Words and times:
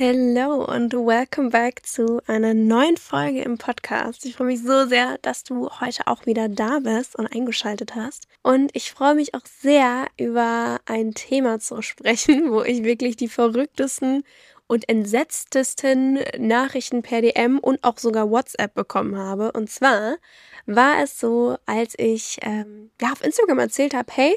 Hello 0.00 0.64
und 0.64 0.92
welcome 0.92 1.50
back 1.50 1.84
zu 1.84 2.22
einer 2.28 2.54
neuen 2.54 2.96
Folge 2.96 3.42
im 3.42 3.58
Podcast. 3.58 4.24
Ich 4.26 4.36
freue 4.36 4.46
mich 4.46 4.62
so 4.62 4.86
sehr, 4.86 5.18
dass 5.22 5.42
du 5.42 5.68
heute 5.80 6.06
auch 6.06 6.24
wieder 6.24 6.48
da 6.48 6.78
bist 6.78 7.16
und 7.16 7.26
eingeschaltet 7.26 7.96
hast. 7.96 8.28
Und 8.44 8.70
ich 8.74 8.92
freue 8.92 9.16
mich 9.16 9.34
auch 9.34 9.44
sehr, 9.44 10.06
über 10.16 10.78
ein 10.86 11.14
Thema 11.14 11.58
zu 11.58 11.82
sprechen, 11.82 12.52
wo 12.52 12.62
ich 12.62 12.84
wirklich 12.84 13.16
die 13.16 13.26
verrücktesten 13.26 14.22
und 14.68 14.88
entsetztesten 14.88 16.20
Nachrichten 16.38 17.02
per 17.02 17.20
DM 17.20 17.58
und 17.58 17.82
auch 17.82 17.98
sogar 17.98 18.30
WhatsApp 18.30 18.74
bekommen 18.74 19.18
habe. 19.18 19.50
Und 19.50 19.68
zwar 19.68 20.18
war 20.66 21.02
es 21.02 21.18
so, 21.18 21.56
als 21.66 21.94
ich 21.98 22.38
ähm, 22.42 22.92
ja, 23.00 23.10
auf 23.10 23.24
Instagram 23.24 23.58
erzählt 23.58 23.94
habe, 23.94 24.12
hey, 24.12 24.36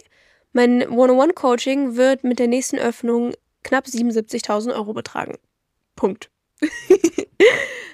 mein 0.53 0.89
One-on-One-Coaching 0.89 1.97
wird 1.97 2.23
mit 2.23 2.39
der 2.39 2.47
nächsten 2.47 2.79
Öffnung 2.79 3.33
knapp 3.61 3.85
77.000 3.85 4.73
Euro 4.73 4.93
betragen. 4.93 5.37
Punkt. 5.95 6.29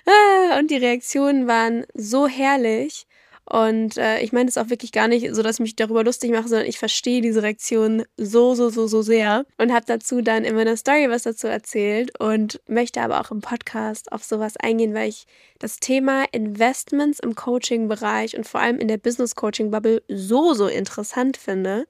Ah, 0.07 0.57
und 0.59 0.71
die 0.71 0.77
Reaktionen 0.77 1.47
waren 1.47 1.85
so 1.93 2.27
herrlich. 2.27 3.07
Und 3.49 3.97
äh, 3.97 4.19
ich 4.21 4.33
meine 4.33 4.49
es 4.49 4.57
auch 4.57 4.69
wirklich 4.69 4.91
gar 4.91 5.07
nicht 5.07 5.33
so, 5.33 5.41
dass 5.41 5.55
ich 5.55 5.61
mich 5.61 5.75
darüber 5.77 6.03
lustig 6.03 6.31
mache, 6.31 6.49
sondern 6.49 6.67
ich 6.67 6.77
verstehe 6.79 7.21
diese 7.21 7.43
Reaktion 7.43 8.03
so, 8.17 8.55
so, 8.55 8.69
so, 8.69 8.87
so 8.87 9.01
sehr 9.01 9.45
und 9.57 9.71
habe 9.71 9.85
dazu 9.85 10.21
dann 10.21 10.43
in 10.43 10.55
meiner 10.55 10.75
Story 10.75 11.09
was 11.09 11.23
dazu 11.23 11.47
erzählt 11.47 12.11
und 12.19 12.59
möchte 12.67 13.01
aber 13.01 13.21
auch 13.21 13.31
im 13.31 13.39
Podcast 13.39 14.11
auf 14.11 14.23
sowas 14.23 14.57
eingehen, 14.57 14.93
weil 14.93 15.07
ich 15.07 15.27
das 15.59 15.79
Thema 15.79 16.25
Investments 16.33 17.19
im 17.19 17.35
Coaching-Bereich 17.35 18.37
und 18.37 18.45
vor 18.45 18.59
allem 18.59 18.79
in 18.79 18.89
der 18.89 18.97
Business-Coaching-Bubble 18.97 20.03
so, 20.09 20.53
so 20.53 20.67
interessant 20.67 21.37
finde 21.37 21.85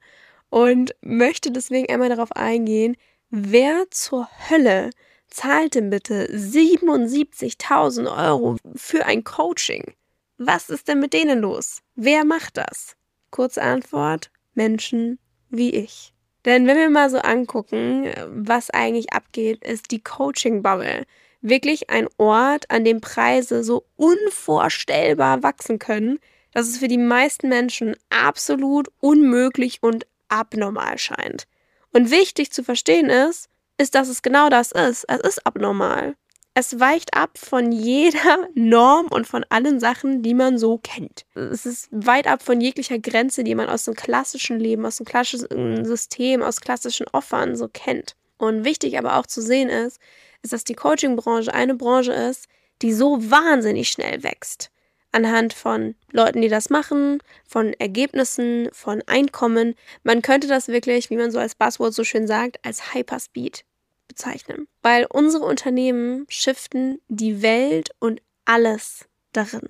und 0.50 0.94
möchte 1.02 1.52
deswegen 1.52 1.92
einmal 1.92 2.10
darauf 2.10 2.32
eingehen, 2.34 2.98
wer 3.32 3.86
zur 3.90 4.30
Hölle 4.50 4.92
zahlt 5.30 5.76
denn 5.76 5.90
bitte 5.90 6.30
77.000 6.32 8.08
Euro 8.16 8.58
für 8.76 9.06
ein 9.06 9.24
Coaching? 9.24 9.94
Was 10.38 10.70
ist 10.70 10.88
denn 10.88 11.00
mit 11.00 11.14
denen 11.14 11.40
los? 11.40 11.82
Wer 11.96 12.26
macht 12.26 12.58
das? 12.58 12.96
Kurze 13.32 13.62
Antwort, 13.62 14.32
Menschen 14.54 15.20
wie 15.50 15.72
ich. 15.72 16.14
Denn 16.46 16.68
wenn 16.68 16.78
wir 16.78 16.90
mal 16.90 17.10
so 17.10 17.18
angucken, 17.18 18.10
was 18.28 18.70
eigentlich 18.70 19.12
abgeht, 19.12 19.64
ist 19.66 19.92
die 19.92 20.02
Coaching-Bubble 20.02 21.06
wirklich 21.42 21.90
ein 21.90 22.08
Ort, 22.18 22.70
an 22.70 22.84
dem 22.84 23.02
Preise 23.02 23.64
so 23.64 23.86
unvorstellbar 23.96 25.44
wachsen 25.44 25.80
können, 25.80 26.20
dass 26.54 26.68
es 26.68 26.78
für 26.78 26.88
die 26.88 26.98
meisten 26.98 27.50
Menschen 27.50 27.96
absolut 28.10 28.90
unmöglich 29.00 29.80
und 29.82 30.08
abnormal 30.30 30.98
scheint. 30.98 31.48
Und 31.94 32.12
wichtig 32.12 32.52
zu 32.52 32.64
verstehen 32.64 33.10
ist, 33.10 33.50
ist, 33.78 33.96
dass 33.96 34.08
es 34.08 34.22
genau 34.22 34.50
das 34.50 34.72
ist. 34.72 35.06
Es 35.08 35.20
ist 35.22 35.46
abnormal. 35.46 36.16
Es 36.54 36.80
weicht 36.80 37.14
ab 37.14 37.38
von 37.38 37.72
jeder 37.72 38.48
Norm 38.56 39.08
und 39.08 39.28
von 39.28 39.46
allen 39.50 39.80
Sachen, 39.80 40.24
die 40.24 40.34
man 40.34 40.58
so 40.58 40.80
kennt. 40.80 41.26
Es 41.36 41.68
ist 41.68 41.88
weit 41.92 42.26
ab 42.26 42.42
von 42.42 42.60
jeglicher 42.60 42.98
Grenze, 42.98 43.44
die 43.44 43.54
man 43.54 43.70
aus 43.70 43.84
dem 43.84 43.94
klassischen 43.94 44.60
Leben, 44.60 44.86
aus 44.86 44.98
dem 44.98 45.06
klassischen 45.06 45.86
System, 45.86 46.42
aus 46.42 46.62
klassischen 46.62 47.06
Offern 47.12 47.56
so 47.56 47.68
kennt. 47.68 48.16
Und 48.38 48.66
wichtig 48.66 48.98
aber 48.98 49.18
auch 49.18 49.28
zu 49.28 49.42
sehen 49.42 49.70
ist, 49.70 50.00
ist, 50.42 50.54
dass 50.54 50.64
die 50.64 50.74
Coaching-Branche 50.74 51.54
eine 51.54 51.76
Branche 51.76 52.14
ist, 52.14 52.48
die 52.82 52.94
so 52.94 53.18
wahnsinnig 53.30 53.90
schnell 53.90 54.24
wächst 54.24 54.72
anhand 55.12 55.54
von 55.54 55.96
Leuten, 56.12 56.42
die 56.42 56.50
das 56.50 56.70
machen, 56.70 57.20
von 57.48 57.74
Ergebnissen, 57.74 58.70
von 58.72 59.02
Einkommen. 59.08 59.76
Man 60.04 60.22
könnte 60.22 60.48
das 60.48 60.68
wirklich, 60.68 61.10
wie 61.10 61.18
man 61.18 61.32
so 61.32 61.40
als 61.40 61.56
Buzzword 61.56 61.94
so 61.94 62.04
schön 62.04 62.28
sagt, 62.28 62.64
als 62.64 62.94
Hyperspeed 62.94 63.64
bezeichnen. 64.08 64.68
Weil 64.82 65.06
unsere 65.10 65.46
Unternehmen 65.46 66.26
shiften 66.30 67.00
die 67.08 67.42
Welt 67.42 67.90
und 68.00 68.22
alles 68.46 69.06
darin. 69.34 69.68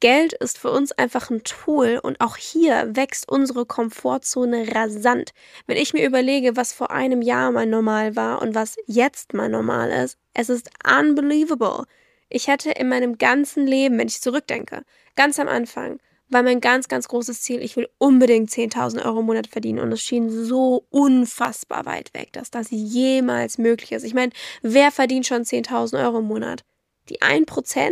Geld 0.00 0.32
ist 0.32 0.56
für 0.56 0.70
uns 0.70 0.92
einfach 0.92 1.28
ein 1.28 1.44
Tool 1.44 2.00
und 2.02 2.22
auch 2.22 2.38
hier 2.38 2.96
wächst 2.96 3.30
unsere 3.30 3.66
Komfortzone 3.66 4.74
rasant. 4.74 5.32
Wenn 5.66 5.76
ich 5.76 5.92
mir 5.92 6.06
überlege, 6.06 6.56
was 6.56 6.72
vor 6.72 6.90
einem 6.90 7.20
Jahr 7.20 7.52
mal 7.52 7.66
normal 7.66 8.16
war 8.16 8.40
und 8.40 8.54
was 8.54 8.76
jetzt 8.86 9.34
mal 9.34 9.50
normal 9.50 9.90
ist, 9.90 10.16
es 10.32 10.48
ist 10.48 10.70
unbelievable. 10.88 11.84
Ich 12.30 12.48
hätte 12.48 12.70
in 12.70 12.88
meinem 12.88 13.18
ganzen 13.18 13.66
Leben, 13.66 13.98
wenn 13.98 14.08
ich 14.08 14.22
zurückdenke, 14.22 14.84
ganz 15.16 15.38
am 15.38 15.48
Anfang, 15.48 16.00
war 16.30 16.42
mein 16.42 16.60
ganz, 16.60 16.88
ganz 16.88 17.08
großes 17.08 17.42
Ziel, 17.42 17.62
ich 17.62 17.76
will 17.76 17.88
unbedingt 17.98 18.50
10.000 18.50 19.04
Euro 19.04 19.20
im 19.20 19.26
Monat 19.26 19.48
verdienen. 19.48 19.80
Und 19.80 19.92
es 19.92 20.00
schien 20.00 20.30
so 20.30 20.86
unfassbar 20.90 21.86
weit 21.86 22.14
weg, 22.14 22.32
dass 22.32 22.50
das 22.50 22.68
jemals 22.70 23.58
möglich 23.58 23.92
ist. 23.92 24.04
Ich 24.04 24.14
meine, 24.14 24.32
wer 24.62 24.90
verdient 24.90 25.26
schon 25.26 25.42
10.000 25.42 26.02
Euro 26.04 26.18
im 26.18 26.26
Monat? 26.26 26.64
Die 27.08 27.20
1%? 27.20 27.90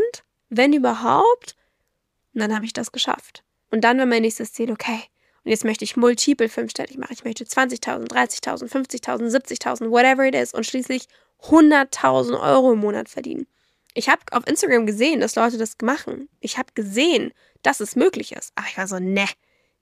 Wenn 0.50 0.72
überhaupt? 0.72 1.56
Und 2.32 2.40
dann 2.40 2.54
habe 2.54 2.64
ich 2.64 2.72
das 2.72 2.92
geschafft. 2.92 3.44
Und 3.70 3.82
dann 3.82 3.98
war 3.98 4.06
mein 4.06 4.22
nächstes 4.22 4.52
Ziel, 4.52 4.70
okay, 4.70 5.00
und 5.44 5.50
jetzt 5.50 5.64
möchte 5.64 5.84
ich 5.84 5.96
multiple 5.96 6.48
fünfstellig 6.48 6.98
machen. 6.98 7.14
Ich 7.14 7.24
möchte 7.24 7.44
20.000, 7.44 8.08
30.000, 8.08 8.70
50.000, 8.70 9.30
70.000, 9.30 9.90
whatever 9.90 10.26
it 10.26 10.34
is. 10.34 10.52
Und 10.52 10.66
schließlich 10.66 11.06
100.000 11.44 12.40
Euro 12.40 12.72
im 12.72 12.80
Monat 12.80 13.08
verdienen. 13.08 13.46
Ich 13.94 14.08
habe 14.08 14.20
auf 14.32 14.46
Instagram 14.46 14.84
gesehen, 14.86 15.20
dass 15.20 15.36
Leute 15.36 15.56
das 15.56 15.76
machen. 15.82 16.28
Ich 16.40 16.58
habe 16.58 16.72
gesehen, 16.74 17.32
dass 17.62 17.80
es 17.80 17.96
möglich 17.96 18.32
ist. 18.32 18.52
Aber 18.54 18.66
ich 18.68 18.78
war 18.78 18.86
so, 18.86 18.98
ne, 18.98 19.26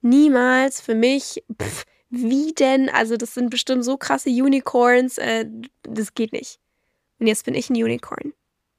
niemals 0.00 0.80
für 0.80 0.94
mich. 0.94 1.44
Pff, 1.60 1.84
wie 2.08 2.52
denn? 2.52 2.88
Also, 2.88 3.16
das 3.16 3.34
sind 3.34 3.50
bestimmt 3.50 3.84
so 3.84 3.96
krasse 3.96 4.30
Unicorns. 4.30 5.18
Äh, 5.18 5.46
das 5.82 6.14
geht 6.14 6.32
nicht. 6.32 6.58
Und 7.18 7.26
jetzt 7.26 7.44
bin 7.44 7.54
ich 7.54 7.70
ein 7.70 7.76
Unicorn. 7.76 8.32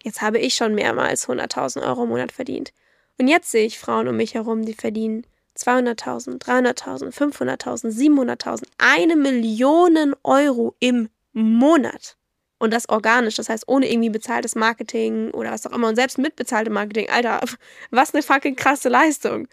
Jetzt 0.04 0.22
habe 0.22 0.40
ich 0.40 0.56
schon 0.56 0.76
mehrmals 0.76 1.28
100.000 1.28 1.86
Euro 1.86 2.04
im 2.04 2.10
Monat 2.10 2.32
verdient. 2.32 2.72
Und 3.18 3.28
jetzt 3.28 3.52
sehe 3.52 3.66
ich 3.66 3.80
Frauen 3.80 4.08
um 4.08 4.16
mich 4.16 4.36
herum, 4.36 4.64
die 4.64 4.74
verdienen 4.74 5.26
200.000, 5.58 6.40
300.000, 6.40 7.12
500.000, 7.12 7.92
700.000, 7.92 8.64
eine 8.78 9.16
Million 9.16 10.16
Euro 10.24 10.76
im 10.80 11.10
Monat. 11.34 12.16
Und 12.60 12.74
das 12.74 12.90
organisch, 12.90 13.36
das 13.36 13.50
heißt 13.50 13.68
ohne 13.68 13.92
irgendwie 13.92 14.10
bezahltes 14.10 14.56
Marketing 14.56 15.32
oder 15.32 15.52
was 15.52 15.68
auch 15.68 15.72
immer 15.72 15.90
und 15.90 15.96
selbst 15.96 16.18
mit 16.18 16.36
bezahltem 16.36 16.74
Marketing. 16.74 17.10
Alter, 17.10 17.42
was 17.92 18.14
eine 18.14 18.24
fucking 18.24 18.56
krasse 18.56 18.90
Leistung. 18.90 19.48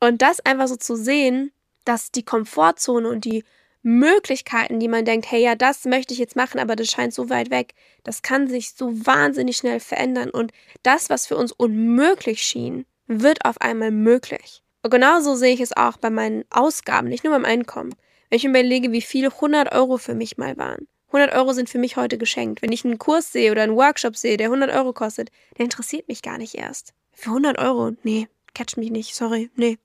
Und 0.00 0.22
das 0.22 0.40
einfach 0.40 0.66
so 0.66 0.76
zu 0.76 0.96
sehen, 0.96 1.52
dass 1.84 2.10
die 2.10 2.24
Komfortzone 2.24 3.08
und 3.08 3.24
die 3.24 3.44
Möglichkeiten, 3.82 4.78
die 4.78 4.88
man 4.88 5.04
denkt, 5.04 5.30
hey, 5.30 5.42
ja, 5.42 5.54
das 5.54 5.84
möchte 5.84 6.14
ich 6.14 6.20
jetzt 6.20 6.36
machen, 6.36 6.60
aber 6.60 6.76
das 6.76 6.88
scheint 6.88 7.12
so 7.12 7.30
weit 7.30 7.50
weg, 7.50 7.74
das 8.04 8.22
kann 8.22 8.48
sich 8.48 8.72
so 8.74 9.06
wahnsinnig 9.06 9.56
schnell 9.56 9.80
verändern. 9.80 10.30
Und 10.30 10.52
das, 10.82 11.10
was 11.10 11.26
für 11.26 11.36
uns 11.36 11.52
unmöglich 11.52 12.42
schien, 12.42 12.86
wird 13.06 13.44
auf 13.44 13.60
einmal 13.60 13.90
möglich. 13.90 14.62
Und 14.82 14.90
genauso 14.90 15.34
sehe 15.34 15.54
ich 15.54 15.60
es 15.60 15.76
auch 15.76 15.96
bei 15.96 16.10
meinen 16.10 16.44
Ausgaben, 16.50 17.08
nicht 17.08 17.24
nur 17.24 17.32
beim 17.32 17.44
Einkommen. 17.44 17.94
Wenn 18.30 18.36
ich 18.36 18.44
überlege, 18.44 18.92
wie 18.92 19.02
viele 19.02 19.28
100 19.28 19.72
Euro 19.72 19.98
für 19.98 20.14
mich 20.14 20.38
mal 20.38 20.56
waren. 20.56 20.86
100 21.12 21.34
Euro 21.34 21.52
sind 21.52 21.68
für 21.68 21.78
mich 21.78 21.96
heute 21.96 22.16
geschenkt. 22.16 22.62
Wenn 22.62 22.72
ich 22.72 22.86
einen 22.86 22.98
Kurs 22.98 23.32
sehe 23.32 23.52
oder 23.52 23.62
einen 23.62 23.76
Workshop 23.76 24.16
sehe, 24.16 24.38
der 24.38 24.46
100 24.46 24.70
Euro 24.70 24.94
kostet, 24.94 25.30
der 25.58 25.64
interessiert 25.64 26.08
mich 26.08 26.22
gar 26.22 26.38
nicht 26.38 26.54
erst. 26.54 26.94
Für 27.12 27.30
100 27.30 27.58
Euro? 27.58 27.92
Nee, 28.02 28.28
catch 28.54 28.78
mich 28.78 28.90
nicht, 28.90 29.14
sorry, 29.14 29.50
nee. 29.54 29.78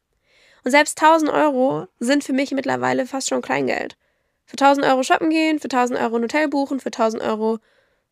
Und 0.63 0.71
selbst 0.71 1.01
1000 1.01 1.29
Euro 1.31 1.87
sind 1.99 2.23
für 2.23 2.31
mich 2.31 2.51
mittlerweile 2.51 3.05
fast 3.05 3.27
schon 3.27 3.41
Kleingeld. 3.41 3.97
Für 4.45 4.53
1000 4.53 4.87
Euro 4.87 5.03
shoppen 5.03 5.29
gehen, 5.29 5.59
für 5.59 5.65
1000 5.65 5.99
Euro 5.99 6.15
ein 6.15 6.23
Hotel 6.23 6.47
buchen, 6.47 6.79
für 6.79 6.87
1000 6.87 7.21
Euro, 7.21 7.59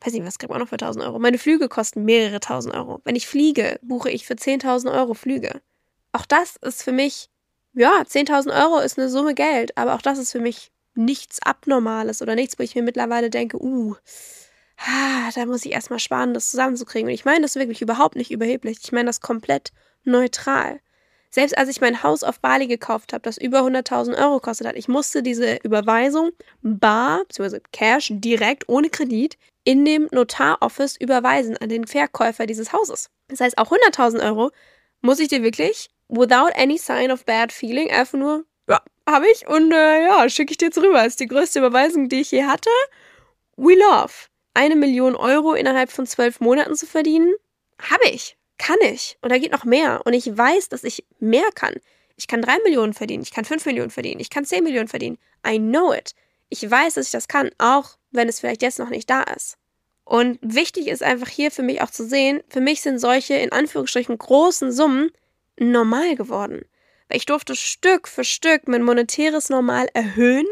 weiß 0.01 0.11
nicht, 0.11 0.25
was 0.25 0.37
kriegt 0.37 0.51
man 0.51 0.59
noch 0.59 0.67
für 0.67 0.75
1000 0.75 1.05
Euro? 1.05 1.17
Meine 1.17 1.37
Flüge 1.37 1.69
kosten 1.69 2.03
mehrere 2.03 2.35
1000 2.35 2.75
Euro. 2.75 2.99
Wenn 3.05 3.15
ich 3.15 3.27
fliege, 3.27 3.79
buche 3.81 4.09
ich 4.09 4.25
für 4.25 4.33
10.000 4.33 4.93
Euro 4.93 5.13
Flüge. 5.13 5.61
Auch 6.11 6.25
das 6.25 6.57
ist 6.57 6.83
für 6.83 6.91
mich, 6.91 7.29
ja, 7.73 8.01
10.000 8.01 8.61
Euro 8.61 8.79
ist 8.79 8.99
eine 8.99 9.09
Summe 9.09 9.33
Geld, 9.33 9.77
aber 9.77 9.95
auch 9.95 10.01
das 10.01 10.17
ist 10.17 10.33
für 10.33 10.41
mich 10.41 10.71
nichts 10.95 11.41
Abnormales 11.41 12.21
oder 12.21 12.35
nichts, 12.35 12.57
wo 12.57 12.63
ich 12.63 12.75
mir 12.75 12.83
mittlerweile 12.83 13.29
denke, 13.29 13.61
uh, 13.61 13.95
ah, 14.77 15.29
da 15.33 15.45
muss 15.45 15.65
ich 15.65 15.71
erstmal 15.71 15.99
sparen, 15.99 16.33
das 16.33 16.51
zusammenzukriegen. 16.51 17.07
Und 17.07 17.13
ich 17.13 17.25
meine 17.25 17.41
das 17.41 17.55
wirklich 17.55 17.81
überhaupt 17.81 18.15
nicht 18.15 18.31
überheblich. 18.31 18.79
Ich 18.83 18.91
meine 18.91 19.07
das 19.07 19.21
komplett 19.21 19.71
neutral. 20.03 20.79
Selbst 21.29 21.57
als 21.57 21.69
ich 21.69 21.81
mein 21.81 22.01
Haus 22.01 22.23
auf 22.23 22.39
Bali 22.39 22.65
gekauft 22.67 23.11
habe, 23.11 23.21
das 23.23 23.37
über 23.37 23.59
100.000 23.59 24.17
Euro 24.17 24.39
kostet 24.39 24.67
hat, 24.67 24.77
ich 24.77 24.87
musste 24.87 25.21
diese 25.21 25.57
Überweisung 25.63 26.31
bar, 26.61 27.25
bzw. 27.27 27.59
Cash, 27.73 28.09
direkt, 28.13 28.69
ohne 28.69 28.89
Kredit, 28.89 29.37
in 29.65 29.83
dem 29.83 30.07
Notaroffice 30.11 30.95
überweisen 30.95 31.57
an 31.57 31.67
den 31.67 31.87
Verkäufer 31.87 32.45
dieses 32.45 32.71
Hauses. 32.71 33.09
Das 33.27 33.41
heißt, 33.41 33.57
auch 33.57 33.71
100.000 33.71 34.23
Euro 34.23 34.51
muss 35.01 35.19
ich 35.19 35.27
dir 35.27 35.43
wirklich 35.43 35.89
without 36.07 36.51
any 36.55 36.77
sign 36.77 37.11
of 37.11 37.25
bad 37.25 37.51
feeling, 37.51 37.91
einfach 37.91 38.17
nur, 38.17 38.45
habe 39.07 39.27
ich 39.29 39.47
und 39.47 39.71
äh, 39.71 40.05
ja, 40.05 40.29
schicke 40.29 40.51
ich 40.51 40.57
dir 40.57 40.65
jetzt 40.65 40.77
rüber. 40.77 41.05
Ist 41.05 41.19
die 41.19 41.27
größte 41.27 41.59
Überweisung, 41.59 42.09
die 42.09 42.21
ich 42.21 42.31
je 42.31 42.45
hatte. 42.45 42.69
We 43.57 43.75
love. 43.75 44.13
Eine 44.53 44.75
Million 44.75 45.15
Euro 45.15 45.53
innerhalb 45.53 45.91
von 45.91 46.07
zwölf 46.07 46.39
Monaten 46.39 46.75
zu 46.75 46.85
verdienen, 46.85 47.33
habe 47.79 48.07
ich. 48.09 48.37
Kann 48.57 48.77
ich. 48.81 49.17
Und 49.21 49.31
da 49.31 49.37
geht 49.37 49.51
noch 49.51 49.65
mehr. 49.65 50.01
Und 50.05 50.13
ich 50.13 50.25
weiß, 50.25 50.69
dass 50.69 50.83
ich 50.83 51.05
mehr 51.19 51.49
kann. 51.53 51.75
Ich 52.17 52.27
kann 52.27 52.41
drei 52.41 52.57
Millionen 52.63 52.93
verdienen, 52.93 53.23
ich 53.23 53.31
kann 53.31 53.43
fünf 53.43 53.65
Millionen 53.65 53.91
verdienen, 53.91 54.21
ich 54.21 54.29
kann 54.29 54.45
zehn 54.45 54.63
Millionen 54.63 54.87
verdienen. 54.87 55.17
I 55.45 55.57
know 55.59 55.93
it. 55.93 56.13
Ich 56.47 56.69
weiß, 56.69 56.93
dass 56.93 57.07
ich 57.07 57.11
das 57.11 57.27
kann, 57.27 57.49
auch 57.57 57.97
wenn 58.11 58.29
es 58.29 58.39
vielleicht 58.39 58.61
jetzt 58.61 58.79
noch 58.79 58.89
nicht 58.89 59.09
da 59.09 59.23
ist. 59.23 59.57
Und 60.05 60.39
wichtig 60.41 60.87
ist 60.87 61.03
einfach 61.03 61.27
hier 61.27 61.51
für 61.51 61.63
mich 61.63 61.81
auch 61.81 61.89
zu 61.89 62.05
sehen, 62.07 62.41
für 62.47 62.61
mich 62.61 62.81
sind 62.81 62.99
solche 62.99 63.33
in 63.33 63.51
Anführungsstrichen 63.51 64.17
großen 64.17 64.71
Summen 64.71 65.11
normal 65.59 66.15
geworden. 66.15 66.63
Weil 67.07 67.17
ich 67.17 67.25
durfte 67.25 67.55
Stück 67.55 68.07
für 68.07 68.23
Stück 68.23 68.67
mein 68.67 68.83
monetäres 68.83 69.49
Normal 69.49 69.87
erhöhen, 69.93 70.47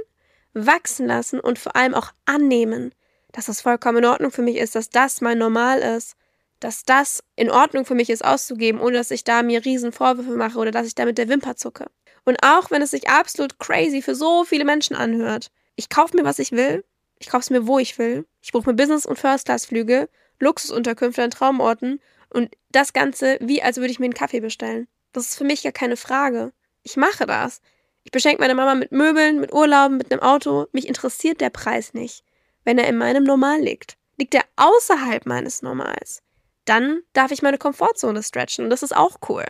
wachsen 0.54 1.08
lassen 1.08 1.40
und 1.40 1.60
vor 1.60 1.76
allem 1.76 1.94
auch 1.94 2.12
annehmen, 2.26 2.94
dass 3.32 3.48
das 3.48 3.62
vollkommen 3.62 4.00
in 4.00 4.06
Ordnung 4.06 4.32
für 4.32 4.44
mich 4.44 4.58
ist, 4.58 4.76
dass 4.76 4.90
das 4.90 5.22
mein 5.22 5.40
Normal 5.40 5.80
ist, 5.80 6.16
dass 6.60 6.86
das 6.86 7.24
in 7.36 7.52
Ordnung 7.52 7.86
für 7.86 7.96
mich 7.96 8.10
ist 8.10 8.24
auszugeben, 8.24 8.80
ohne 8.80 8.98
dass 8.98 9.12
ich 9.12 9.24
da 9.24 9.44
mir 9.44 9.66
riesen 9.66 9.92
Vorwürfe 9.92 10.36
mache 10.36 10.58
oder 10.58 10.72
dass 10.72 10.88
ich 10.88 10.96
da 10.96 11.06
mit 11.06 11.18
der 11.18 11.28
Wimper 11.28 11.56
zucke. 11.56 11.88
Und 12.24 12.38
auch 12.44 12.72
wenn 12.72 12.82
es 12.82 12.92
sich 12.92 13.10
absolut 13.10 13.60
crazy 13.60 14.02
für 14.02 14.16
so 14.16 14.46
viele 14.46 14.64
Menschen 14.64 14.96
anhört, 14.96 15.52
ich 15.76 15.90
kaufe 15.90 16.16
mir, 16.16 16.24
was 16.24 16.40
ich 16.40 16.52
will, 16.52 16.86
ich 17.20 17.28
kaufe 17.28 17.42
es 17.42 17.50
mir, 17.50 17.68
wo 17.68 17.80
ich 17.80 17.98
will, 17.98 18.26
ich 18.42 18.52
buche 18.52 18.70
mir 18.70 18.76
Business- 18.76 19.06
und 19.06 19.20
First-Class-Flüge, 19.20 20.08
Luxusunterkünfte 20.40 21.24
an 21.24 21.32
Traumorten 21.32 22.00
und 22.30 22.56
das 22.72 22.94
Ganze 22.94 23.38
wie 23.42 23.62
als 23.62 23.78
würde 23.78 23.92
ich 23.92 24.00
mir 24.00 24.06
einen 24.06 24.14
Kaffee 24.14 24.40
bestellen. 24.40 24.88
Das 25.14 25.28
ist 25.28 25.38
für 25.38 25.46
mich 25.46 25.64
ja 25.64 25.72
keine 25.72 25.96
Frage. 25.96 26.52
Ich 26.84 26.98
mache 26.98 27.26
das. 27.26 27.62
Ich 28.04 28.12
beschenke 28.12 28.42
meine 28.42 28.56
Mama 28.56 28.76
mit 28.76 28.92
Möbeln, 28.92 29.40
mit 29.40 29.54
Urlauben, 29.54 29.98
mit 29.98 30.12
einem 30.12 30.22
Auto. 30.22 30.68
Mich 30.74 30.88
interessiert 30.88 31.40
der 31.40 31.50
Preis 31.50 31.94
nicht. 31.94 32.24
Wenn 32.66 32.78
er 32.78 32.88
in 32.88 32.98
meinem 32.98 33.24
Normal 33.24 33.62
liegt. 33.62 33.98
Liegt 34.18 34.36
er 34.36 34.44
außerhalb 34.58 35.26
meines 35.26 35.62
Normals, 35.62 36.22
dann 36.66 37.02
darf 37.14 37.32
ich 37.32 37.42
meine 37.42 37.58
Komfortzone 37.58 38.22
stretchen 38.22 38.66
und 38.66 38.70
das 38.70 38.84
ist 38.84 38.96
auch 38.96 39.18
cool. 39.28 39.46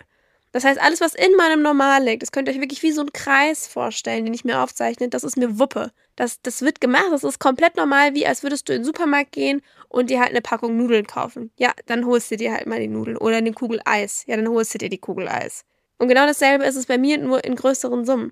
Das 0.53 0.63
heißt, 0.63 0.79
alles, 0.79 1.01
was 1.01 1.15
in 1.15 1.35
meinem 1.35 1.63
Normal 1.63 2.03
liegt, 2.03 2.21
das 2.21 2.31
könnt 2.31 2.47
ihr 2.47 2.53
euch 2.53 2.61
wirklich 2.61 2.83
wie 2.83 2.91
so 2.91 3.01
einen 3.01 3.11
Kreis 3.11 3.65
vorstellen, 3.65 4.23
den 4.23 4.35
ich 4.35 4.45
mir 4.45 4.61
aufzeichne, 4.61 5.09
das 5.09 5.23
ist 5.23 5.35
mir 5.35 5.57
Wuppe. 5.57 5.91
Das, 6.15 6.43
das 6.43 6.61
wird 6.61 6.79
gemacht, 6.79 7.07
das 7.11 7.23
ist 7.23 7.39
komplett 7.39 7.75
normal, 7.75 8.13
wie 8.13 8.27
als 8.27 8.43
würdest 8.43 8.69
du 8.69 8.73
in 8.73 8.81
den 8.81 8.85
Supermarkt 8.85 9.31
gehen 9.31 9.63
und 9.89 10.11
dir 10.11 10.19
halt 10.19 10.29
eine 10.29 10.41
Packung 10.41 10.77
Nudeln 10.77 11.07
kaufen. 11.07 11.49
Ja, 11.57 11.71
dann 11.87 12.05
holst 12.05 12.29
du 12.29 12.37
dir 12.37 12.53
halt 12.53 12.67
mal 12.67 12.79
die 12.79 12.87
Nudeln. 12.87 13.17
Oder 13.17 13.37
eine 13.37 13.51
Kugel 13.51 13.81
Eis. 13.83 14.25
Ja, 14.27 14.35
dann 14.37 14.47
holst 14.47 14.75
du 14.75 14.77
dir 14.77 14.89
die 14.89 14.99
Kugel 14.99 15.27
Eis. 15.27 15.65
Und 15.97 16.07
genau 16.07 16.27
dasselbe 16.27 16.65
ist 16.65 16.75
es 16.75 16.85
bei 16.85 16.99
mir 16.99 17.17
nur 17.17 17.43
in 17.43 17.55
größeren 17.55 18.05
Summen. 18.05 18.31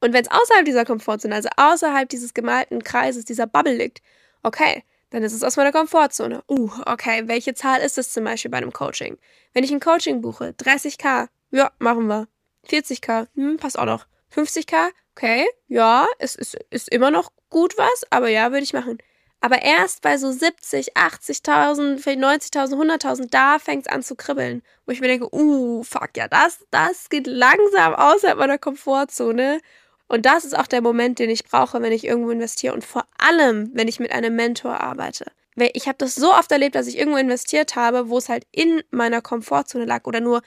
Und 0.00 0.12
wenn 0.12 0.22
es 0.22 0.30
außerhalb 0.30 0.64
dieser 0.64 0.84
Komfortzone, 0.84 1.34
also 1.34 1.48
außerhalb 1.56 2.08
dieses 2.08 2.32
gemalten 2.32 2.84
Kreises, 2.84 3.24
dieser 3.24 3.48
Bubble 3.48 3.74
liegt, 3.74 4.02
okay, 4.44 4.84
dann 5.10 5.24
ist 5.24 5.32
es 5.32 5.42
aus 5.42 5.56
meiner 5.56 5.72
Komfortzone. 5.72 6.44
Uh, 6.48 6.70
okay, 6.86 7.22
welche 7.26 7.54
Zahl 7.54 7.80
ist 7.80 7.98
es 7.98 8.12
zum 8.12 8.22
Beispiel 8.22 8.50
bei 8.50 8.58
einem 8.58 8.72
Coaching? 8.72 9.18
Wenn 9.52 9.64
ich 9.64 9.72
ein 9.72 9.80
Coaching 9.80 10.20
buche, 10.20 10.54
30k, 10.58 11.28
ja, 11.50 11.70
machen 11.78 12.06
wir. 12.06 12.28
40k, 12.68 13.28
hm, 13.34 13.56
passt 13.58 13.78
auch 13.78 13.84
noch. 13.84 14.06
50k, 14.34 14.90
okay, 15.14 15.46
ja, 15.68 16.06
es 16.18 16.34
ist, 16.34 16.56
ist 16.70 16.88
immer 16.88 17.10
noch 17.10 17.32
gut 17.48 17.78
was, 17.78 18.04
aber 18.10 18.28
ja, 18.28 18.50
würde 18.50 18.64
ich 18.64 18.72
machen. 18.72 18.98
Aber 19.40 19.62
erst 19.62 20.02
bei 20.02 20.16
so 20.18 20.32
70, 20.32 20.96
80.000, 20.96 21.98
vielleicht 21.98 22.54
90.000, 22.54 22.74
100.000, 22.74 23.28
da 23.30 23.58
fängt 23.58 23.86
es 23.86 23.92
an 23.92 24.02
zu 24.02 24.16
kribbeln. 24.16 24.62
Wo 24.86 24.92
ich 24.92 25.00
mir 25.00 25.08
denke, 25.08 25.32
uh, 25.32 25.82
fuck, 25.84 26.16
ja, 26.16 26.26
das, 26.26 26.64
das 26.70 27.08
geht 27.10 27.26
langsam 27.26 27.94
außerhalb 27.94 28.38
meiner 28.38 28.58
Komfortzone. 28.58 29.60
Und 30.08 30.24
das 30.24 30.44
ist 30.44 30.56
auch 30.56 30.66
der 30.66 30.80
Moment, 30.80 31.18
den 31.18 31.30
ich 31.30 31.44
brauche, 31.44 31.80
wenn 31.82 31.92
ich 31.92 32.04
irgendwo 32.04 32.30
investiere 32.30 32.74
und 32.74 32.84
vor 32.84 33.06
allem, 33.18 33.70
wenn 33.74 33.88
ich 33.88 34.00
mit 34.00 34.12
einem 34.12 34.34
Mentor 34.36 34.80
arbeite. 34.80 35.26
Weil 35.56 35.70
ich 35.74 35.88
habe 35.88 35.98
das 35.98 36.14
so 36.14 36.32
oft 36.32 36.50
erlebt, 36.52 36.74
dass 36.74 36.86
ich 36.86 36.98
irgendwo 36.98 37.18
investiert 37.18 37.76
habe, 37.76 38.08
wo 38.08 38.18
es 38.18 38.28
halt 38.28 38.46
in 38.52 38.82
meiner 38.90 39.22
Komfortzone 39.22 39.84
lag 39.84 40.04
oder 40.04 40.20
nur 40.20 40.42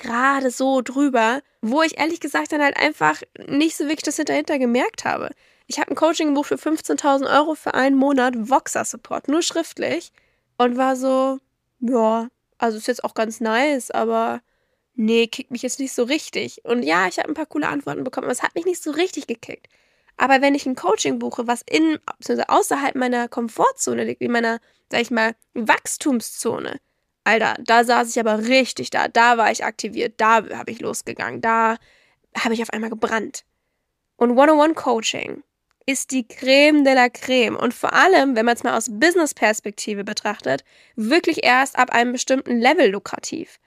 gerade 0.00 0.50
so 0.50 0.80
drüber, 0.80 1.42
wo 1.62 1.82
ich 1.82 1.98
ehrlich 1.98 2.20
gesagt 2.20 2.52
dann 2.52 2.62
halt 2.62 2.76
einfach 2.76 3.22
nicht 3.46 3.76
so 3.76 3.84
wirklich 3.84 4.02
das 4.02 4.16
hinterhinter 4.16 4.58
gemerkt 4.58 5.04
habe. 5.04 5.30
Ich 5.66 5.78
habe 5.78 5.90
ein 5.90 5.96
Coaching 5.96 6.28
gebucht 6.28 6.48
für 6.48 6.56
15.000 6.56 7.32
Euro 7.32 7.54
für 7.54 7.74
einen 7.74 7.96
Monat 7.96 8.34
Voxer 8.36 8.84
Support, 8.84 9.28
nur 9.28 9.42
schriftlich 9.42 10.12
und 10.58 10.76
war 10.76 10.96
so, 10.96 11.38
ja, 11.78 12.28
also 12.58 12.78
ist 12.78 12.88
jetzt 12.88 13.04
auch 13.04 13.14
ganz 13.14 13.40
nice, 13.40 13.90
aber 13.90 14.40
nee, 14.94 15.26
kickt 15.28 15.50
mich 15.50 15.62
jetzt 15.62 15.78
nicht 15.80 15.92
so 15.92 16.02
richtig. 16.02 16.64
Und 16.64 16.82
ja, 16.82 17.06
ich 17.06 17.18
habe 17.18 17.28
ein 17.28 17.34
paar 17.34 17.46
coole 17.46 17.68
Antworten 17.68 18.04
bekommen, 18.04 18.24
aber 18.24 18.32
es 18.32 18.42
hat 18.42 18.54
mich 18.54 18.64
nicht 18.66 18.82
so 18.82 18.90
richtig 18.90 19.26
gekickt. 19.26 19.68
Aber 20.16 20.42
wenn 20.42 20.54
ich 20.54 20.66
ein 20.66 20.76
Coaching 20.76 21.18
buche, 21.18 21.46
was 21.46 21.62
in, 21.62 21.98
außerhalb 22.48 22.94
meiner 22.94 23.28
Komfortzone 23.28 24.04
liegt, 24.04 24.20
in 24.20 24.32
meiner, 24.32 24.60
sag 24.90 25.00
ich 25.00 25.10
mal, 25.10 25.34
Wachstumszone, 25.54 26.78
Alter, 27.24 27.56
da 27.64 27.84
saß 27.84 28.10
ich 28.10 28.20
aber 28.20 28.46
richtig 28.48 28.90
da, 28.90 29.08
da 29.08 29.36
war 29.36 29.50
ich 29.50 29.64
aktiviert, 29.64 30.14
da 30.16 30.42
habe 30.56 30.70
ich 30.70 30.80
losgegangen, 30.80 31.40
da 31.40 31.76
habe 32.36 32.54
ich 32.54 32.62
auf 32.62 32.70
einmal 32.70 32.90
gebrannt. 32.90 33.44
Und 34.16 34.36
One-on-One-Coaching 34.36 35.42
ist 35.86 36.10
die 36.12 36.26
Creme 36.26 36.84
de 36.84 36.94
la 36.94 37.08
Creme. 37.08 37.56
Und 37.56 37.74
vor 37.74 37.92
allem, 37.92 38.36
wenn 38.36 38.46
man 38.46 38.54
es 38.54 38.62
mal 38.62 38.76
aus 38.76 38.88
Business-Perspektive 38.90 40.04
betrachtet, 40.04 40.64
wirklich 40.96 41.42
erst 41.42 41.78
ab 41.78 41.90
einem 41.90 42.12
bestimmten 42.12 42.60
Level 42.60 42.90
lukrativ. 42.90 43.58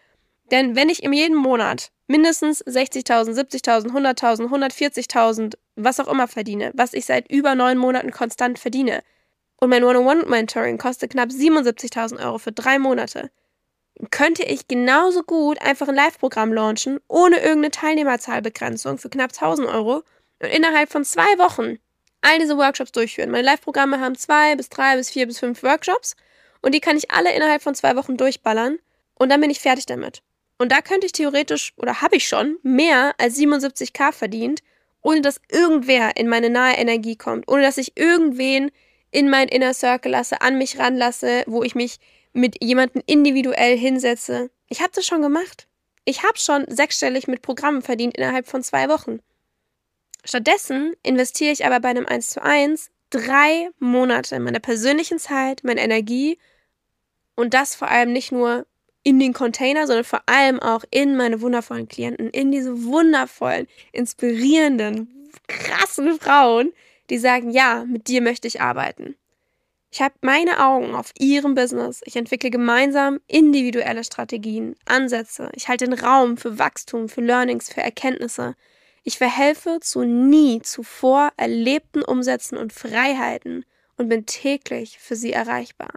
Denn 0.51 0.75
wenn 0.75 0.89
ich 0.89 1.03
im 1.03 1.13
jeden 1.13 1.35
Monat 1.35 1.91
mindestens 2.07 2.63
60.000, 2.65 3.33
70.000, 3.33 3.91
100.000, 3.91 4.49
140.000, 4.49 5.55
was 5.75 5.99
auch 5.99 6.07
immer 6.07 6.27
verdiene, 6.27 6.71
was 6.75 6.93
ich 6.93 7.05
seit 7.05 7.31
über 7.31 7.55
neun 7.55 7.77
Monaten 7.77 8.11
konstant 8.11 8.59
verdiene, 8.59 9.01
und 9.57 9.69
mein 9.69 9.83
One-on-One-Mentoring 9.83 10.77
kostet 10.77 11.11
knapp 11.11 11.29
77.000 11.29 12.23
Euro 12.25 12.37
für 12.37 12.51
drei 12.51 12.79
Monate, 12.79 13.31
könnte 14.11 14.43
ich 14.43 14.67
genauso 14.67 15.23
gut 15.23 15.61
einfach 15.61 15.87
ein 15.87 15.95
Live-Programm 15.95 16.53
launchen, 16.53 16.99
ohne 17.07 17.37
irgendeine 17.37 17.71
Teilnehmerzahlbegrenzung 17.71 18.97
für 18.97 19.09
knapp 19.09 19.31
1000 19.31 19.67
Euro 19.67 20.03
und 20.39 20.49
innerhalb 20.49 20.91
von 20.91 21.05
zwei 21.05 21.37
Wochen 21.37 21.77
all 22.21 22.39
diese 22.39 22.57
Workshops 22.57 22.91
durchführen. 22.91 23.31
Meine 23.31 23.45
Live-Programme 23.45 23.99
haben 23.99 24.15
zwei 24.15 24.55
bis 24.55 24.69
drei 24.69 24.95
bis 24.95 25.09
vier 25.09 25.27
bis 25.27 25.39
fünf 25.39 25.61
Workshops 25.63 26.15
und 26.61 26.73
die 26.73 26.79
kann 26.79 26.97
ich 26.97 27.11
alle 27.11 27.33
innerhalb 27.33 27.61
von 27.61 27.75
zwei 27.75 27.95
Wochen 27.95 28.17
durchballern 28.17 28.79
und 29.15 29.29
dann 29.29 29.41
bin 29.41 29.49
ich 29.49 29.59
fertig 29.59 29.85
damit. 29.85 30.23
Und 30.57 30.71
da 30.71 30.81
könnte 30.81 31.05
ich 31.05 31.11
theoretisch, 31.11 31.73
oder 31.77 32.01
habe 32.01 32.15
ich 32.15 32.27
schon, 32.27 32.57
mehr 32.63 33.13
als 33.17 33.37
77k 33.37 34.11
verdient, 34.11 34.61
ohne 35.01 35.21
dass 35.21 35.41
irgendwer 35.51 36.15
in 36.15 36.29
meine 36.29 36.49
nahe 36.49 36.77
Energie 36.77 37.17
kommt, 37.17 37.47
ohne 37.49 37.63
dass 37.63 37.77
ich 37.77 37.97
irgendwen 37.97 38.71
in 39.11 39.29
mein 39.29 39.49
Inner 39.49 39.73
Circle 39.73 40.11
lasse, 40.11 40.41
an 40.41 40.57
mich 40.57 40.79
ranlasse, 40.79 41.43
wo 41.47 41.63
ich 41.63 41.75
mich 41.75 41.99
mit 42.33 42.63
jemandem 42.63 43.01
individuell 43.05 43.77
hinsetze. 43.77 44.49
Ich 44.67 44.81
habe 44.81 44.91
das 44.93 45.05
schon 45.05 45.21
gemacht. 45.21 45.67
Ich 46.05 46.23
habe 46.23 46.37
schon 46.37 46.65
sechsstellig 46.67 47.27
mit 47.27 47.41
Programmen 47.41 47.81
verdient 47.81 48.17
innerhalb 48.17 48.47
von 48.47 48.63
zwei 48.63 48.89
Wochen. 48.89 49.19
Stattdessen 50.25 50.93
investiere 51.03 51.51
ich 51.51 51.65
aber 51.65 51.79
bei 51.79 51.89
einem 51.89 52.05
1 52.05 52.31
zu 52.31 52.41
1 52.41 52.89
drei 53.09 53.69
Monate 53.79 54.39
meiner 54.39 54.59
persönlichen 54.59 55.19
Zeit, 55.19 55.63
meiner 55.63 55.81
Energie 55.81 56.39
und 57.35 57.53
das 57.53 57.75
vor 57.75 57.89
allem 57.89 58.11
nicht 58.11 58.31
nur 58.31 58.65
in 59.03 59.19
den 59.19 59.33
Container, 59.33 59.85
sondern 59.85 60.05
vor 60.05 60.23
allem 60.25 60.59
auch 60.59 60.83
in 60.89 61.15
meine 61.15 61.41
wundervollen 61.41 61.87
Klienten, 61.87 62.29
in 62.29 62.51
diese 62.51 62.85
wundervollen, 62.85 63.67
inspirierenden, 63.91 65.29
krassen 65.47 66.19
Frauen, 66.19 66.73
die 67.09 67.17
sagen, 67.17 67.51
ja, 67.51 67.85
mit 67.85 68.07
dir 68.07 68.21
möchte 68.21 68.47
ich 68.47 68.61
arbeiten. 68.61 69.15
Ich 69.93 70.01
habe 70.01 70.15
meine 70.21 70.65
Augen 70.65 70.95
auf 70.95 71.11
ihrem 71.19 71.53
Business. 71.53 72.01
Ich 72.05 72.15
entwickle 72.15 72.49
gemeinsam 72.49 73.19
individuelle 73.27 74.03
Strategien, 74.03 74.75
Ansätze. 74.85 75.51
Ich 75.53 75.67
halte 75.67 75.85
den 75.85 75.93
Raum 75.93 76.35
für 76.35 76.57
Wachstum, 76.57 77.09
für 77.09 77.21
Learnings, 77.21 77.71
für 77.71 77.81
Erkenntnisse. 77.81 78.55
Ich 79.03 79.19
verhelfe 79.19 79.77
zu 79.81 80.03
nie 80.03 80.63
zuvor 80.63 81.31
erlebten 81.37 82.01
Umsätzen 82.01 82.57
und 82.57 82.73
Freiheiten 82.73 83.65
und 83.95 84.09
bin 84.09 84.25
täglich 84.25 84.97
für 84.97 85.15
sie 85.15 85.31
erreichbar. 85.31 85.91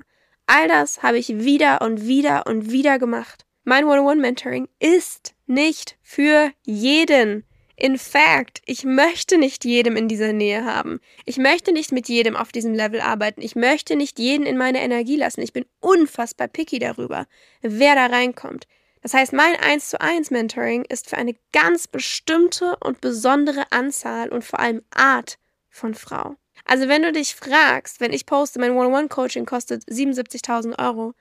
All 0.45 0.69
das 0.69 1.03
habe 1.03 1.17
ich 1.17 1.39
wieder 1.39 1.81
und 1.81 2.07
wieder 2.07 2.47
und 2.47 2.71
wieder 2.71 2.99
gemacht. 2.99 3.47
Mein 3.65 3.87
One-on-One-Mentoring 3.87 4.69
ist 4.79 5.33
nicht 5.47 5.97
für 6.03 6.51
jeden. 6.65 7.47
In 7.79 7.99
fact, 7.99 8.63
ich 8.65 8.85
möchte 8.85 9.37
nicht 9.37 9.67
jedem 9.67 9.97
in 9.97 10.09
dieser 10.09 10.33
Nähe 10.33 10.65
haben. 10.65 10.99
Ich 11.27 11.37
möchte 11.37 11.73
nicht 11.73 11.93
mit 11.93 12.09
jedem 12.09 12.35
auf 12.35 12.51
diesem 12.51 12.73
Level 12.73 13.01
arbeiten. 13.01 13.43
Ich 13.43 13.55
möchte 13.55 13.97
nicht 13.97 14.19
jeden 14.19 14.47
in 14.47 14.57
meine 14.57 14.81
Energie 14.81 15.17
lassen. 15.17 15.43
Ich 15.43 15.53
bin 15.53 15.67
unfassbar 15.81 16.49
picky 16.49 16.79
darüber, 16.79 17.27
wer 17.61 17.95
da 17.95 18.07
reinkommt. 18.07 18.67
Das 19.03 19.13
heißt, 19.13 19.35
mein 19.35 19.57
1 19.57 19.91
zu 19.91 20.01
1 20.01 20.31
Mentoring 20.31 20.87
ist 20.87 21.11
für 21.11 21.19
eine 21.19 21.37
ganz 21.53 21.87
bestimmte 21.87 22.77
und 22.83 23.03
besondere 23.03 23.71
Anzahl 23.71 24.31
und 24.31 24.43
vor 24.43 24.59
allem 24.59 24.83
Art 24.91 25.39
von 25.69 25.95
Frau. 25.95 26.35
Also 26.65 26.89
wenn 26.89 27.03
du 27.03 27.13
dich 27.13 27.35
fragst, 27.35 28.01
wenn 28.01 28.13
ich 28.13 28.25
poste, 28.25 28.59
mein 28.59 28.73
One-on-One-Coaching 28.73 29.45
kostet 29.45 29.85
77.000 29.85 30.79
Euro 30.79 31.13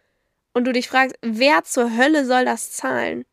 und 0.53 0.63
du 0.63 0.71
dich 0.71 0.87
fragst, 0.87 1.17
wer 1.21 1.65
zur 1.65 1.95
Hölle 1.95 2.25
soll 2.25 2.45
das 2.45 2.71
zahlen? 2.71 3.25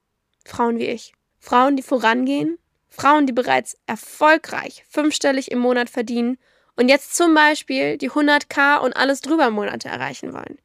Frauen 0.44 0.78
wie 0.78 0.86
ich. 0.86 1.14
Frauen, 1.38 1.76
die 1.76 1.82
vorangehen, 1.82 2.58
Frauen, 2.94 3.26
die 3.26 3.32
bereits 3.32 3.78
erfolgreich 3.86 4.84
fünfstellig 4.86 5.50
im 5.50 5.60
Monat 5.60 5.88
verdienen 5.88 6.36
und 6.76 6.90
jetzt 6.90 7.16
zum 7.16 7.32
Beispiel 7.34 7.96
die 7.96 8.10
100k 8.10 8.80
und 8.80 8.94
alles 8.94 9.22
drüber 9.22 9.50
Monate 9.50 9.88
erreichen 9.88 10.34
wollen. 10.34 10.58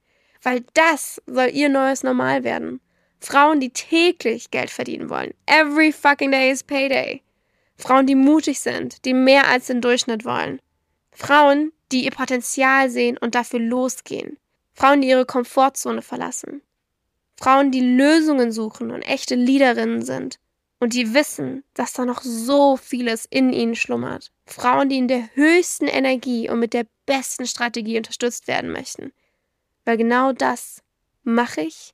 Weil 0.43 0.65
das 0.73 1.21
soll 1.25 1.49
ihr 1.53 1.69
neues 1.69 2.03
Normal 2.03 2.43
werden. 2.43 2.81
Frauen, 3.21 3.61
die 3.61 3.69
täglich 3.69 4.51
Geld 4.51 4.69
verdienen 4.69 5.09
wollen. 5.09 5.33
Every 5.45 5.93
fucking 5.93 6.31
day 6.31 6.51
is 6.51 6.63
payday. 6.63 7.23
Frauen, 7.77 8.05
die 8.05 8.15
mutig 8.15 8.59
sind, 8.59 9.05
die 9.05 9.13
mehr 9.13 9.47
als 9.47 9.67
den 9.67 9.79
Durchschnitt 9.79 10.25
wollen. 10.25 10.59
Frauen, 11.11 11.71
die 11.93 12.03
ihr 12.03 12.11
Potenzial 12.11 12.89
sehen 12.89 13.17
und 13.17 13.35
dafür 13.35 13.59
losgehen. 13.59 14.37
Frauen, 14.73 14.99
die 14.99 15.07
ihre 15.07 15.25
Komfortzone 15.25 16.01
verlassen. 16.01 16.61
Frauen, 17.39 17.71
die 17.71 17.95
Lösungen 17.95 18.51
suchen 18.51 18.91
und 18.91 19.01
echte 19.03 19.35
Leaderinnen 19.35 20.01
sind 20.01 20.39
und 20.79 20.93
die 20.93 21.13
wissen, 21.13 21.63
dass 21.73 21.93
da 21.93 22.05
noch 22.05 22.21
so 22.21 22.77
vieles 22.77 23.25
in 23.25 23.51
ihnen 23.51 23.75
schlummert. 23.75 24.31
Frauen, 24.45 24.89
die 24.89 24.97
in 24.97 25.07
der 25.07 25.29
höchsten 25.35 25.87
Energie 25.87 26.49
und 26.49 26.59
mit 26.59 26.73
der 26.73 26.85
besten 27.05 27.47
Strategie 27.47 27.97
unterstützt 27.97 28.47
werden 28.47 28.71
möchten. 28.71 29.11
Weil 29.85 29.97
genau 29.97 30.33
das 30.33 30.83
mache 31.23 31.61
ich, 31.61 31.93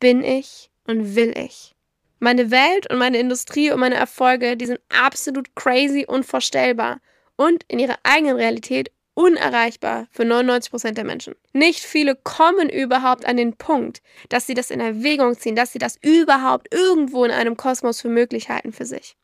bin 0.00 0.22
ich 0.22 0.70
und 0.86 1.14
will 1.14 1.36
ich. 1.38 1.74
Meine 2.18 2.50
Welt 2.50 2.90
und 2.90 2.98
meine 2.98 3.18
Industrie 3.18 3.70
und 3.70 3.80
meine 3.80 3.94
Erfolge, 3.94 4.56
die 4.56 4.66
sind 4.66 4.80
absolut 4.88 5.54
crazy, 5.54 6.04
unvorstellbar 6.06 7.00
und 7.36 7.64
in 7.68 7.78
ihrer 7.78 7.98
eigenen 8.02 8.36
Realität 8.36 8.90
unerreichbar 9.18 10.06
für 10.12 10.24
99 10.24 10.70
Prozent 10.70 10.96
der 10.96 11.04
Menschen. 11.04 11.34
Nicht 11.52 11.80
viele 11.80 12.14
kommen 12.14 12.70
überhaupt 12.70 13.26
an 13.26 13.36
den 13.36 13.56
Punkt, 13.56 14.00
dass 14.28 14.46
sie 14.46 14.54
das 14.54 14.70
in 14.70 14.78
Erwägung 14.78 15.36
ziehen, 15.36 15.56
dass 15.56 15.72
sie 15.72 15.80
das 15.80 15.98
überhaupt 16.00 16.72
irgendwo 16.72 17.24
in 17.24 17.32
einem 17.32 17.56
Kosmos 17.56 18.00
für 18.00 18.08
möglich 18.08 18.48
halten 18.48 18.72
für 18.72 18.86
sich. 18.86 19.16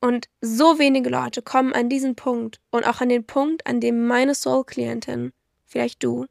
Und 0.00 0.28
so 0.40 0.78
wenige 0.78 1.10
Leute 1.10 1.42
kommen 1.42 1.72
an 1.72 1.88
diesen 1.88 2.14
Punkt 2.14 2.60
und 2.70 2.86
auch 2.86 3.00
an 3.00 3.08
den 3.08 3.26
Punkt, 3.26 3.66
an 3.66 3.80
dem 3.80 4.06
meine 4.06 4.36
Soul-Klientin, 4.36 5.32
vielleicht 5.64 6.04
du, 6.04 6.26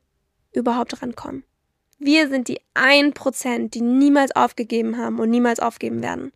überhaupt 0.53 1.01
rankommen. 1.01 1.43
Wir 1.99 2.29
sind 2.29 2.47
die 2.47 2.61
1%, 2.73 3.69
die 3.69 3.81
niemals 3.81 4.33
aufgegeben 4.33 4.97
haben 4.97 5.19
und 5.19 5.29
niemals 5.29 5.59
aufgeben 5.59 6.01
werden, 6.01 6.31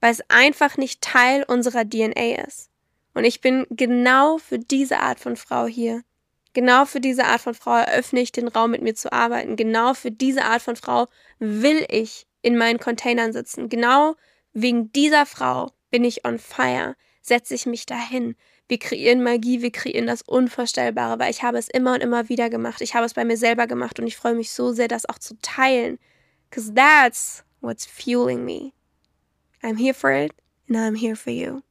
weil 0.00 0.12
es 0.12 0.22
einfach 0.28 0.76
nicht 0.76 1.00
Teil 1.00 1.42
unserer 1.42 1.84
DNA 1.84 2.44
ist. 2.46 2.70
Und 3.14 3.24
ich 3.24 3.40
bin 3.40 3.66
genau 3.70 4.38
für 4.38 4.58
diese 4.58 4.98
Art 5.00 5.20
von 5.20 5.36
Frau 5.36 5.66
hier. 5.66 6.02
Genau 6.52 6.84
für 6.84 7.00
diese 7.00 7.24
Art 7.24 7.40
von 7.40 7.54
Frau 7.54 7.76
eröffne 7.76 8.20
ich 8.20 8.32
den 8.32 8.48
Raum, 8.48 8.72
mit 8.72 8.82
mir 8.82 8.94
zu 8.94 9.12
arbeiten. 9.12 9.56
Genau 9.56 9.94
für 9.94 10.10
diese 10.10 10.44
Art 10.44 10.62
von 10.62 10.76
Frau 10.76 11.08
will 11.38 11.84
ich 11.88 12.26
in 12.42 12.56
meinen 12.56 12.78
Containern 12.78 13.32
sitzen. 13.32 13.68
Genau 13.68 14.14
wegen 14.52 14.92
dieser 14.92 15.26
Frau 15.26 15.72
bin 15.90 16.04
ich 16.04 16.24
on 16.24 16.38
fire, 16.38 16.94
setze 17.22 17.54
ich 17.54 17.66
mich 17.66 17.86
dahin. 17.86 18.36
Wir 18.68 18.78
kreieren 18.78 19.22
Magie, 19.22 19.62
wir 19.62 19.72
kreieren 19.72 20.06
das 20.06 20.22
Unvorstellbare, 20.22 21.18
weil 21.18 21.30
ich 21.30 21.42
habe 21.42 21.58
es 21.58 21.68
immer 21.68 21.94
und 21.94 22.02
immer 22.02 22.28
wieder 22.28 22.48
gemacht. 22.50 22.80
Ich 22.80 22.94
habe 22.94 23.04
es 23.04 23.14
bei 23.14 23.24
mir 23.24 23.36
selber 23.36 23.66
gemacht 23.66 23.98
und 23.98 24.06
ich 24.06 24.16
freue 24.16 24.34
mich 24.34 24.52
so 24.52 24.72
sehr, 24.72 24.88
das 24.88 25.08
auch 25.08 25.18
zu 25.18 25.36
teilen. 25.42 25.98
Because 26.48 26.72
that's 26.72 27.44
what's 27.60 27.84
fueling 27.84 28.44
me. 28.44 28.72
I'm 29.62 29.76
here 29.76 29.94
for 29.94 30.10
it 30.10 30.32
and 30.68 30.76
I'm 30.76 30.96
here 30.96 31.16
for 31.16 31.32
you. 31.32 31.62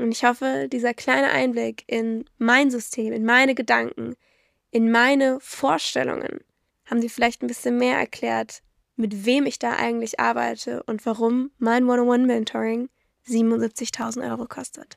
Und 0.00 0.12
ich 0.12 0.24
hoffe, 0.24 0.66
dieser 0.72 0.94
kleine 0.94 1.28
Einblick 1.28 1.84
in 1.86 2.24
mein 2.38 2.70
System, 2.70 3.12
in 3.12 3.22
meine 3.22 3.54
Gedanken, 3.54 4.16
in 4.70 4.90
meine 4.90 5.38
Vorstellungen, 5.40 6.40
haben 6.86 7.02
dir 7.02 7.10
vielleicht 7.10 7.42
ein 7.42 7.48
bisschen 7.48 7.76
mehr 7.76 7.98
erklärt, 7.98 8.62
mit 8.96 9.26
wem 9.26 9.44
ich 9.44 9.58
da 9.58 9.76
eigentlich 9.76 10.18
arbeite 10.18 10.82
und 10.84 11.04
warum 11.04 11.50
mein 11.58 11.84
One-on-One-Mentoring 11.84 12.88
77.000 13.26 14.30
Euro 14.30 14.46
kostet. 14.46 14.96